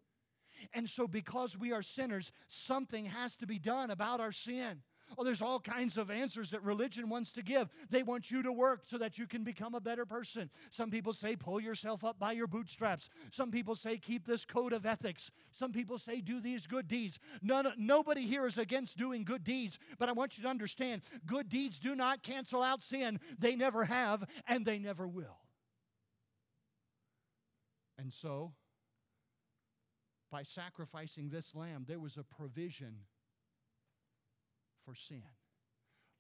[0.73, 4.83] And so, because we are sinners, something has to be done about our sin.
[5.17, 7.69] Oh, there's all kinds of answers that religion wants to give.
[7.91, 10.51] They want you to work so that you can become a better person.
[10.71, 13.09] Some people say, pull yourself up by your bootstraps.
[13.31, 15.31] Some people say, keep this code of ethics.
[15.53, 17.19] Some people say, do these good deeds.
[17.41, 21.49] None, nobody here is against doing good deeds, but I want you to understand good
[21.49, 23.21] deeds do not cancel out sin.
[23.39, 25.39] They never have, and they never will.
[27.99, 28.53] And so,
[30.31, 32.95] by sacrificing this lamb, there was a provision
[34.85, 35.23] for sin.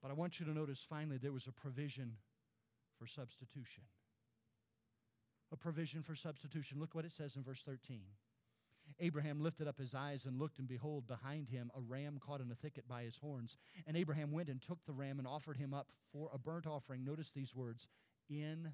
[0.02, 2.12] But I want you to notice finally there was a provision
[2.98, 3.84] for substitution.
[5.52, 6.78] A provision for substitution.
[6.80, 8.02] Look what it says in verse 13.
[9.00, 12.50] Abraham lifted up his eyes and looked, and behold, behind him a ram caught in
[12.50, 13.58] a thicket by his horns.
[13.86, 17.04] And Abraham went and took the ram and offered him up for a burnt offering.
[17.04, 17.88] Notice these words
[18.28, 18.72] in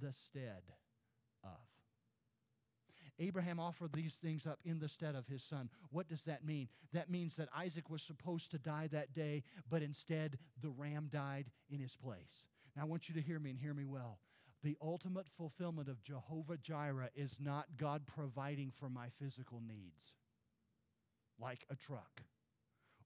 [0.00, 0.62] the stead
[1.42, 1.77] of.
[3.18, 5.68] Abraham offered these things up in the stead of his son.
[5.90, 6.68] What does that mean?
[6.92, 11.50] That means that Isaac was supposed to die that day, but instead the ram died
[11.68, 12.44] in his place.
[12.76, 14.18] Now I want you to hear me and hear me well.
[14.62, 20.14] The ultimate fulfillment of Jehovah Jireh is not God providing for my physical needs,
[21.40, 22.22] like a truck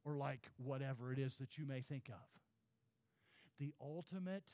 [0.04, 2.26] or like whatever it is that you may think of.
[3.58, 4.44] The ultimate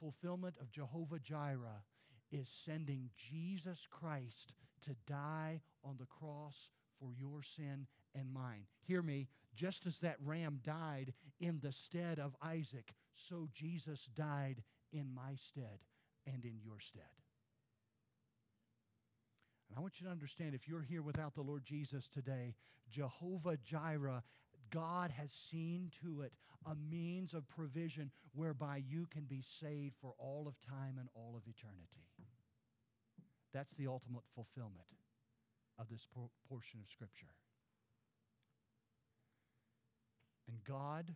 [0.00, 1.82] fulfillment of Jehovah Jireh
[2.30, 4.52] is sending Jesus Christ
[4.86, 8.64] to die on the cross for your sin and mine.
[8.82, 14.62] Hear me, just as that ram died in the stead of Isaac, so Jesus died
[14.92, 15.80] in my stead
[16.26, 17.02] and in your stead.
[19.68, 22.54] And I want you to understand if you're here without the Lord Jesus today,
[22.90, 24.22] Jehovah Jireh,
[24.70, 26.32] God has seen to it
[26.66, 31.34] a means of provision whereby you can be saved for all of time and all
[31.36, 32.04] of eternity.
[33.52, 34.88] That's the ultimate fulfillment
[35.78, 37.32] of this por- portion of Scripture.
[40.48, 41.14] And God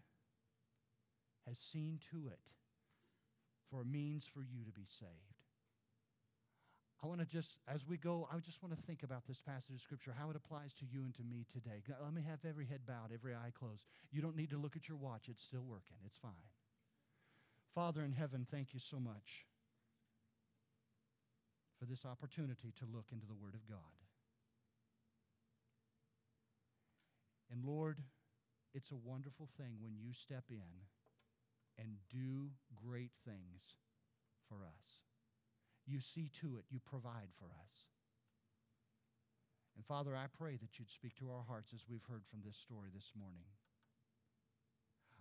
[1.47, 2.39] has seen to it
[3.71, 5.11] for a means for you to be saved.
[7.03, 9.75] I want to just, as we go, I just want to think about this passage
[9.75, 11.83] of Scripture, how it applies to you and to me today.
[12.01, 13.83] Let me have every head bowed, every eye closed.
[14.13, 16.47] You don't need to look at your watch, it's still working, it's fine.
[17.75, 19.47] Father in heaven, thank you so much
[21.83, 23.99] for this opportunity to look into the Word of God.
[27.51, 27.99] And Lord,
[28.71, 30.87] it's a wonderful thing when you step in
[31.75, 33.75] and do great things
[34.47, 35.03] for us.
[35.83, 37.75] You see to it, you provide for us.
[39.75, 42.63] And Father, I pray that you'd speak to our hearts as we've heard from this
[42.63, 43.51] story this morning.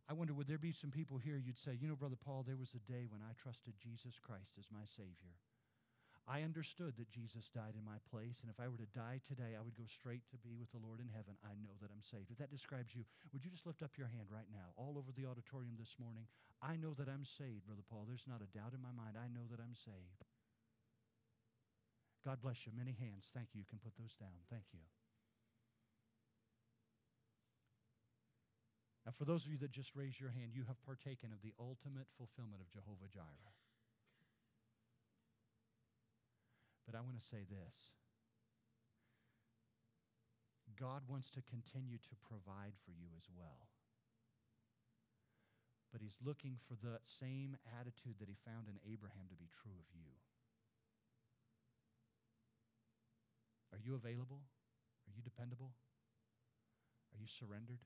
[0.06, 2.60] I wonder, would there be some people here you'd say, you know, Brother Paul, there
[2.60, 5.42] was a day when I trusted Jesus Christ as my Savior.
[6.30, 9.58] I understood that Jesus died in my place, and if I were to die today,
[9.58, 11.34] I would go straight to be with the Lord in heaven.
[11.42, 12.30] I know that I'm saved.
[12.30, 13.04] If that describes you,
[13.34, 16.30] would you just lift up your hand right now, all over the auditorium this morning?
[16.62, 18.06] I know that I'm saved, Brother Paul.
[18.06, 19.18] There's not a doubt in my mind.
[19.18, 20.22] I know that I'm saved.
[22.22, 22.72] God bless you.
[22.78, 23.26] Many hands.
[23.34, 23.66] Thank you.
[23.66, 24.38] You can put those down.
[24.54, 24.86] Thank you.
[29.06, 31.58] Now, for those of you that just raised your hand, you have partaken of the
[31.58, 33.54] ultimate fulfillment of Jehovah Jireh.
[36.92, 37.96] But I want to say this
[40.76, 43.72] God wants to continue to provide for you as well.
[45.96, 49.80] But He's looking for the same attitude that He found in Abraham to be true
[49.80, 50.12] of you.
[53.72, 54.44] Are you available?
[55.08, 55.72] Are you dependable?
[57.16, 57.80] Are you surrendered?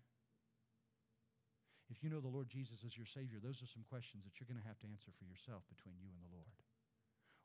[1.93, 4.49] If you know the Lord Jesus as your Savior, those are some questions that you're
[4.49, 6.57] going to have to answer for yourself between you and the Lord.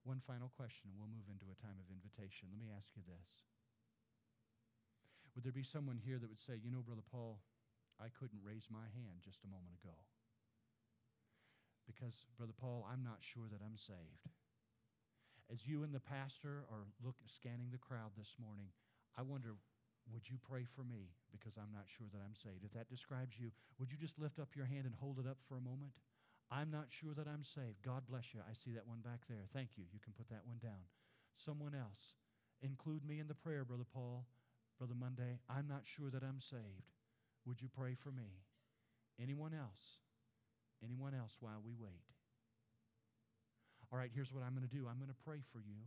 [0.05, 2.49] One final question, and we'll move into a time of invitation.
[2.49, 3.29] Let me ask you this
[5.35, 7.41] Would there be someone here that would say, You know, Brother Paul,
[8.01, 9.97] I couldn't raise my hand just a moment ago?
[11.85, 14.25] Because, Brother Paul, I'm not sure that I'm saved.
[15.53, 18.71] as you and the pastor are look, scanning the crowd this morning,
[19.19, 19.59] I wonder,
[20.15, 22.65] would you pray for me because I'm not sure that I'm saved?
[22.65, 25.39] If that describes you, would you just lift up your hand and hold it up
[25.49, 25.93] for a moment?
[26.51, 27.79] I'm not sure that I'm saved.
[27.87, 28.43] God bless you.
[28.43, 29.47] I see that one back there.
[29.55, 29.87] Thank you.
[29.95, 30.83] You can put that one down.
[31.39, 32.19] Someone else.
[32.61, 34.27] Include me in the prayer, Brother Paul,
[34.77, 35.39] Brother Monday.
[35.49, 36.91] I'm not sure that I'm saved.
[37.47, 38.43] Would you pray for me?
[39.23, 40.03] Anyone else?
[40.83, 42.05] Anyone else while we wait?
[43.93, 45.87] All right, here's what I'm going to do I'm going to pray for you.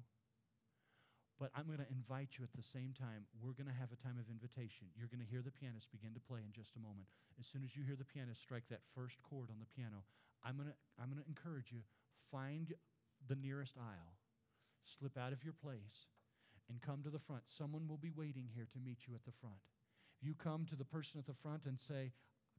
[1.41, 3.25] But I'm going to invite you at the same time.
[3.41, 4.87] We're going to have a time of invitation.
[4.93, 7.09] You're going to hear the pianist begin to play in just a moment.
[7.41, 10.05] As soon as you hear the pianist strike that first chord on the piano,
[10.45, 11.79] I'm going to, I'm going to encourage you
[12.31, 12.73] find
[13.27, 14.17] the nearest aisle,
[14.83, 16.11] slip out of your place,
[16.69, 17.43] and come to the front.
[17.45, 19.61] Someone will be waiting here to meet you at the front.
[20.21, 22.11] You come to the person at the front and say,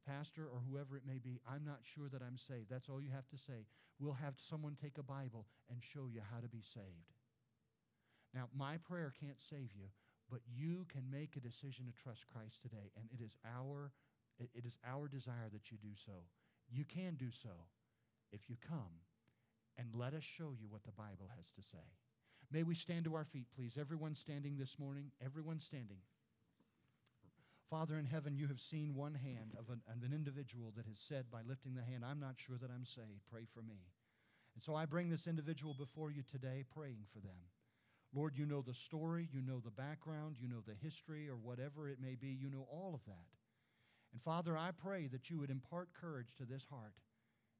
[0.05, 2.69] pastor or whoever it may be, I'm not sure that I'm saved.
[2.69, 3.65] That's all you have to say.
[3.99, 7.13] We'll have someone take a Bible and show you how to be saved.
[8.33, 9.87] Now, my prayer can't save you,
[10.29, 13.91] but you can make a decision to trust Christ today, and it is our
[14.37, 16.27] it is our desire that you do so.
[16.69, 17.71] You can do so
[18.35, 19.01] if you come
[19.77, 21.83] and let us show you what the Bible has to say.
[22.51, 23.77] May we stand to our feet, please.
[23.79, 25.97] Everyone standing this morning, everyone standing.
[27.69, 30.99] Father in heaven, you have seen one hand of an, of an individual that has
[30.99, 33.25] said by lifting the hand, I'm not sure that I'm saved.
[33.31, 33.81] Pray for me.
[34.53, 37.49] And so I bring this individual before you today, praying for them.
[38.13, 41.89] Lord, you know the story, you know the background, you know the history, or whatever
[41.89, 42.27] it may be.
[42.27, 43.27] You know all of that.
[44.13, 46.93] And Father, I pray that you would impart courage to this heart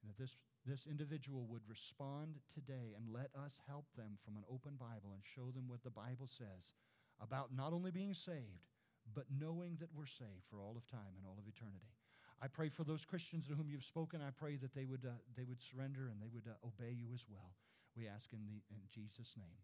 [0.02, 4.43] and that this, this individual would respond today and let us help them from an
[4.49, 6.74] open Bible and show them what the Bible says
[7.22, 8.66] about not only being saved,
[9.13, 11.93] but knowing that we're saved for all of time and all of eternity.
[12.41, 14.22] I pray for those Christians to whom you've spoken.
[14.22, 17.07] I pray that they would, uh, they would surrender and they would uh, obey you
[17.13, 17.53] as well.
[17.95, 19.55] We ask in, the, in Jesus' name.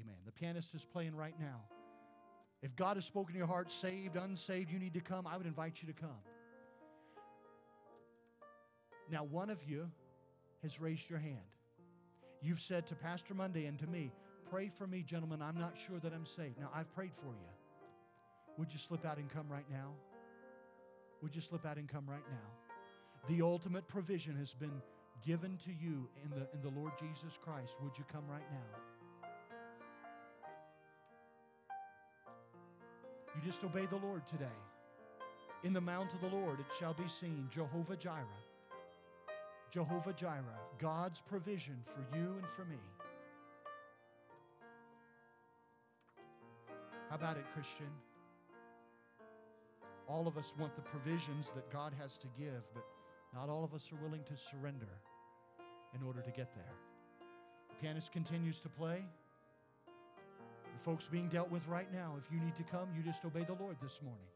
[0.00, 0.16] Amen.
[0.24, 1.60] The pianist is playing right now.
[2.62, 5.46] If God has spoken to your heart, saved, unsaved, you need to come, I would
[5.46, 6.22] invite you to come.
[9.10, 9.90] Now, one of you
[10.62, 11.36] has raised your hand.
[12.42, 14.12] You've said to Pastor Monday and to me,
[14.50, 15.42] Pray for me, gentlemen.
[15.42, 16.60] I'm not sure that I'm saved.
[16.60, 17.48] Now, I've prayed for you.
[18.58, 19.90] Would you slip out and come right now?
[21.22, 23.28] Would you slip out and come right now?
[23.28, 24.80] The ultimate provision has been
[25.26, 27.74] given to you in the, in the Lord Jesus Christ.
[27.82, 28.78] Would you come right now?
[33.34, 34.46] You just obey the Lord today.
[35.64, 38.24] In the mount of the Lord it shall be seen Jehovah Jireh.
[39.70, 42.78] Jehovah Jireh, God's provision for you and for me.
[47.10, 47.86] How about it, Christian?
[50.08, 52.84] All of us want the provisions that God has to give, but
[53.34, 54.88] not all of us are willing to surrender
[55.94, 56.74] in order to get there.
[57.68, 59.04] The pianist continues to play.
[59.86, 63.44] The folks being dealt with right now, if you need to come, you just obey
[63.44, 64.35] the Lord this morning.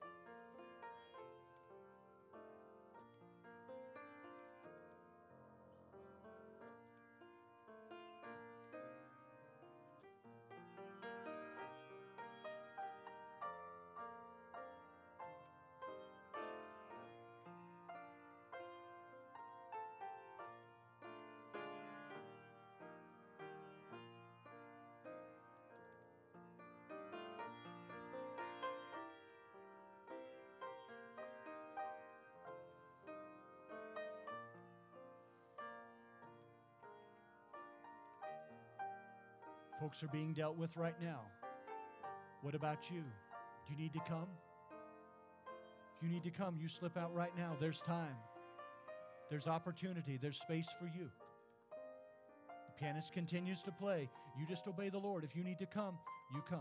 [39.80, 41.20] Folks are being dealt with right now.
[42.42, 43.00] What about you?
[43.66, 44.26] Do you need to come?
[45.96, 47.56] If you need to come, you slip out right now.
[47.58, 48.16] There's time,
[49.30, 51.08] there's opportunity, there's space for you.
[52.66, 54.10] The pianist continues to play.
[54.38, 55.24] You just obey the Lord.
[55.24, 55.96] If you need to come,
[56.34, 56.60] you come.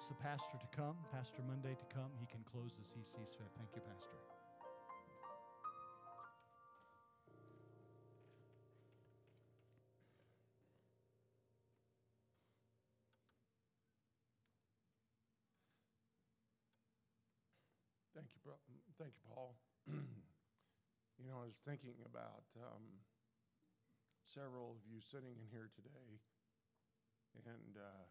[0.00, 2.08] ask the pastor to come, Pastor Monday to come.
[2.16, 3.52] He can close as he sees fit.
[3.52, 4.16] Thank you, Pastor.
[18.16, 18.56] Thank you,
[18.96, 19.60] thank you, Paul.
[21.20, 23.04] you know, I was thinking about um,
[24.32, 26.24] several of you sitting in here today,
[27.44, 28.08] and uh,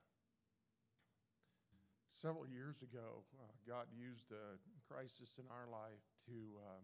[2.19, 4.59] several years ago, uh, God used a
[4.91, 6.83] crisis in our life to um,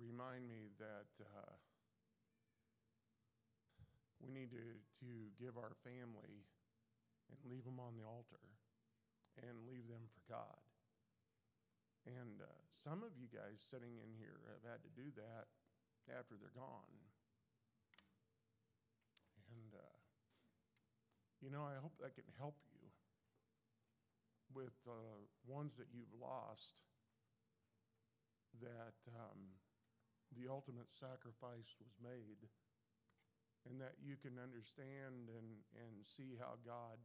[0.00, 1.52] remind me that uh,
[4.24, 4.64] we need to,
[5.04, 6.48] to give our family
[7.28, 8.40] and leave them on the altar
[9.44, 10.64] and leave them for God.
[12.08, 15.44] And uh, some of you guys sitting in here have had to do that
[16.08, 16.96] after they're gone.
[19.52, 19.96] And, uh,
[21.44, 22.73] you know, I hope that can help you
[24.52, 26.84] with the uh, ones that you've lost,
[28.60, 29.56] that um,
[30.36, 32.44] the ultimate sacrifice was made,
[33.70, 37.00] and that you can understand and, and see how God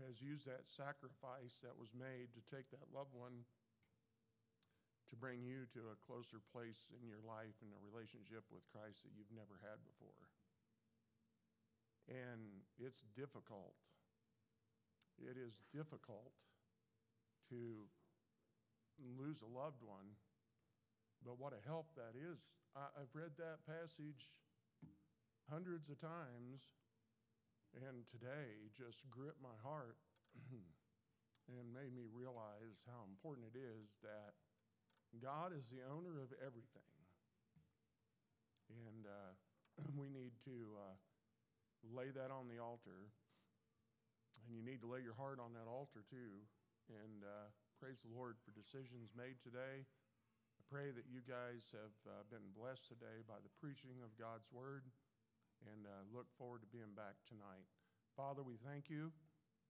[0.00, 3.42] has used that sacrifice that was made to take that loved one
[5.10, 9.02] to bring you to a closer place in your life and a relationship with Christ
[9.02, 10.28] that you've never had before.
[12.08, 13.76] And it's difficult.
[15.18, 16.30] It is difficult
[17.50, 17.86] to
[18.98, 20.14] lose a loved one,
[21.26, 22.38] but what a help that is.
[22.78, 24.30] I, have read that passage
[25.50, 26.70] hundreds of times,
[27.74, 29.98] and today just gripped my heart
[31.50, 34.38] and made me realize how important it is that
[35.16, 36.94] God is the owner of everything.
[38.68, 39.32] And uh,
[40.00, 40.94] we need to uh,
[41.88, 43.08] lay that on the altar.
[44.48, 46.40] And you need to lay your heart on that altar too.
[46.88, 49.84] And uh, praise the Lord for decisions made today.
[49.84, 54.48] I pray that you guys have uh, been blessed today by the preaching of God's
[54.48, 54.88] word
[55.68, 57.68] and uh, look forward to being back tonight.
[58.16, 59.12] Father, we thank you.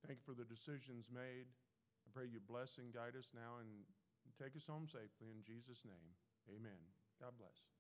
[0.07, 1.51] Thank you for the decisions made.
[2.07, 3.83] I pray you bless and guide us now and
[4.37, 6.13] Take us home safely in Jesus' name.
[6.51, 6.79] Amen.
[7.21, 7.78] God bless.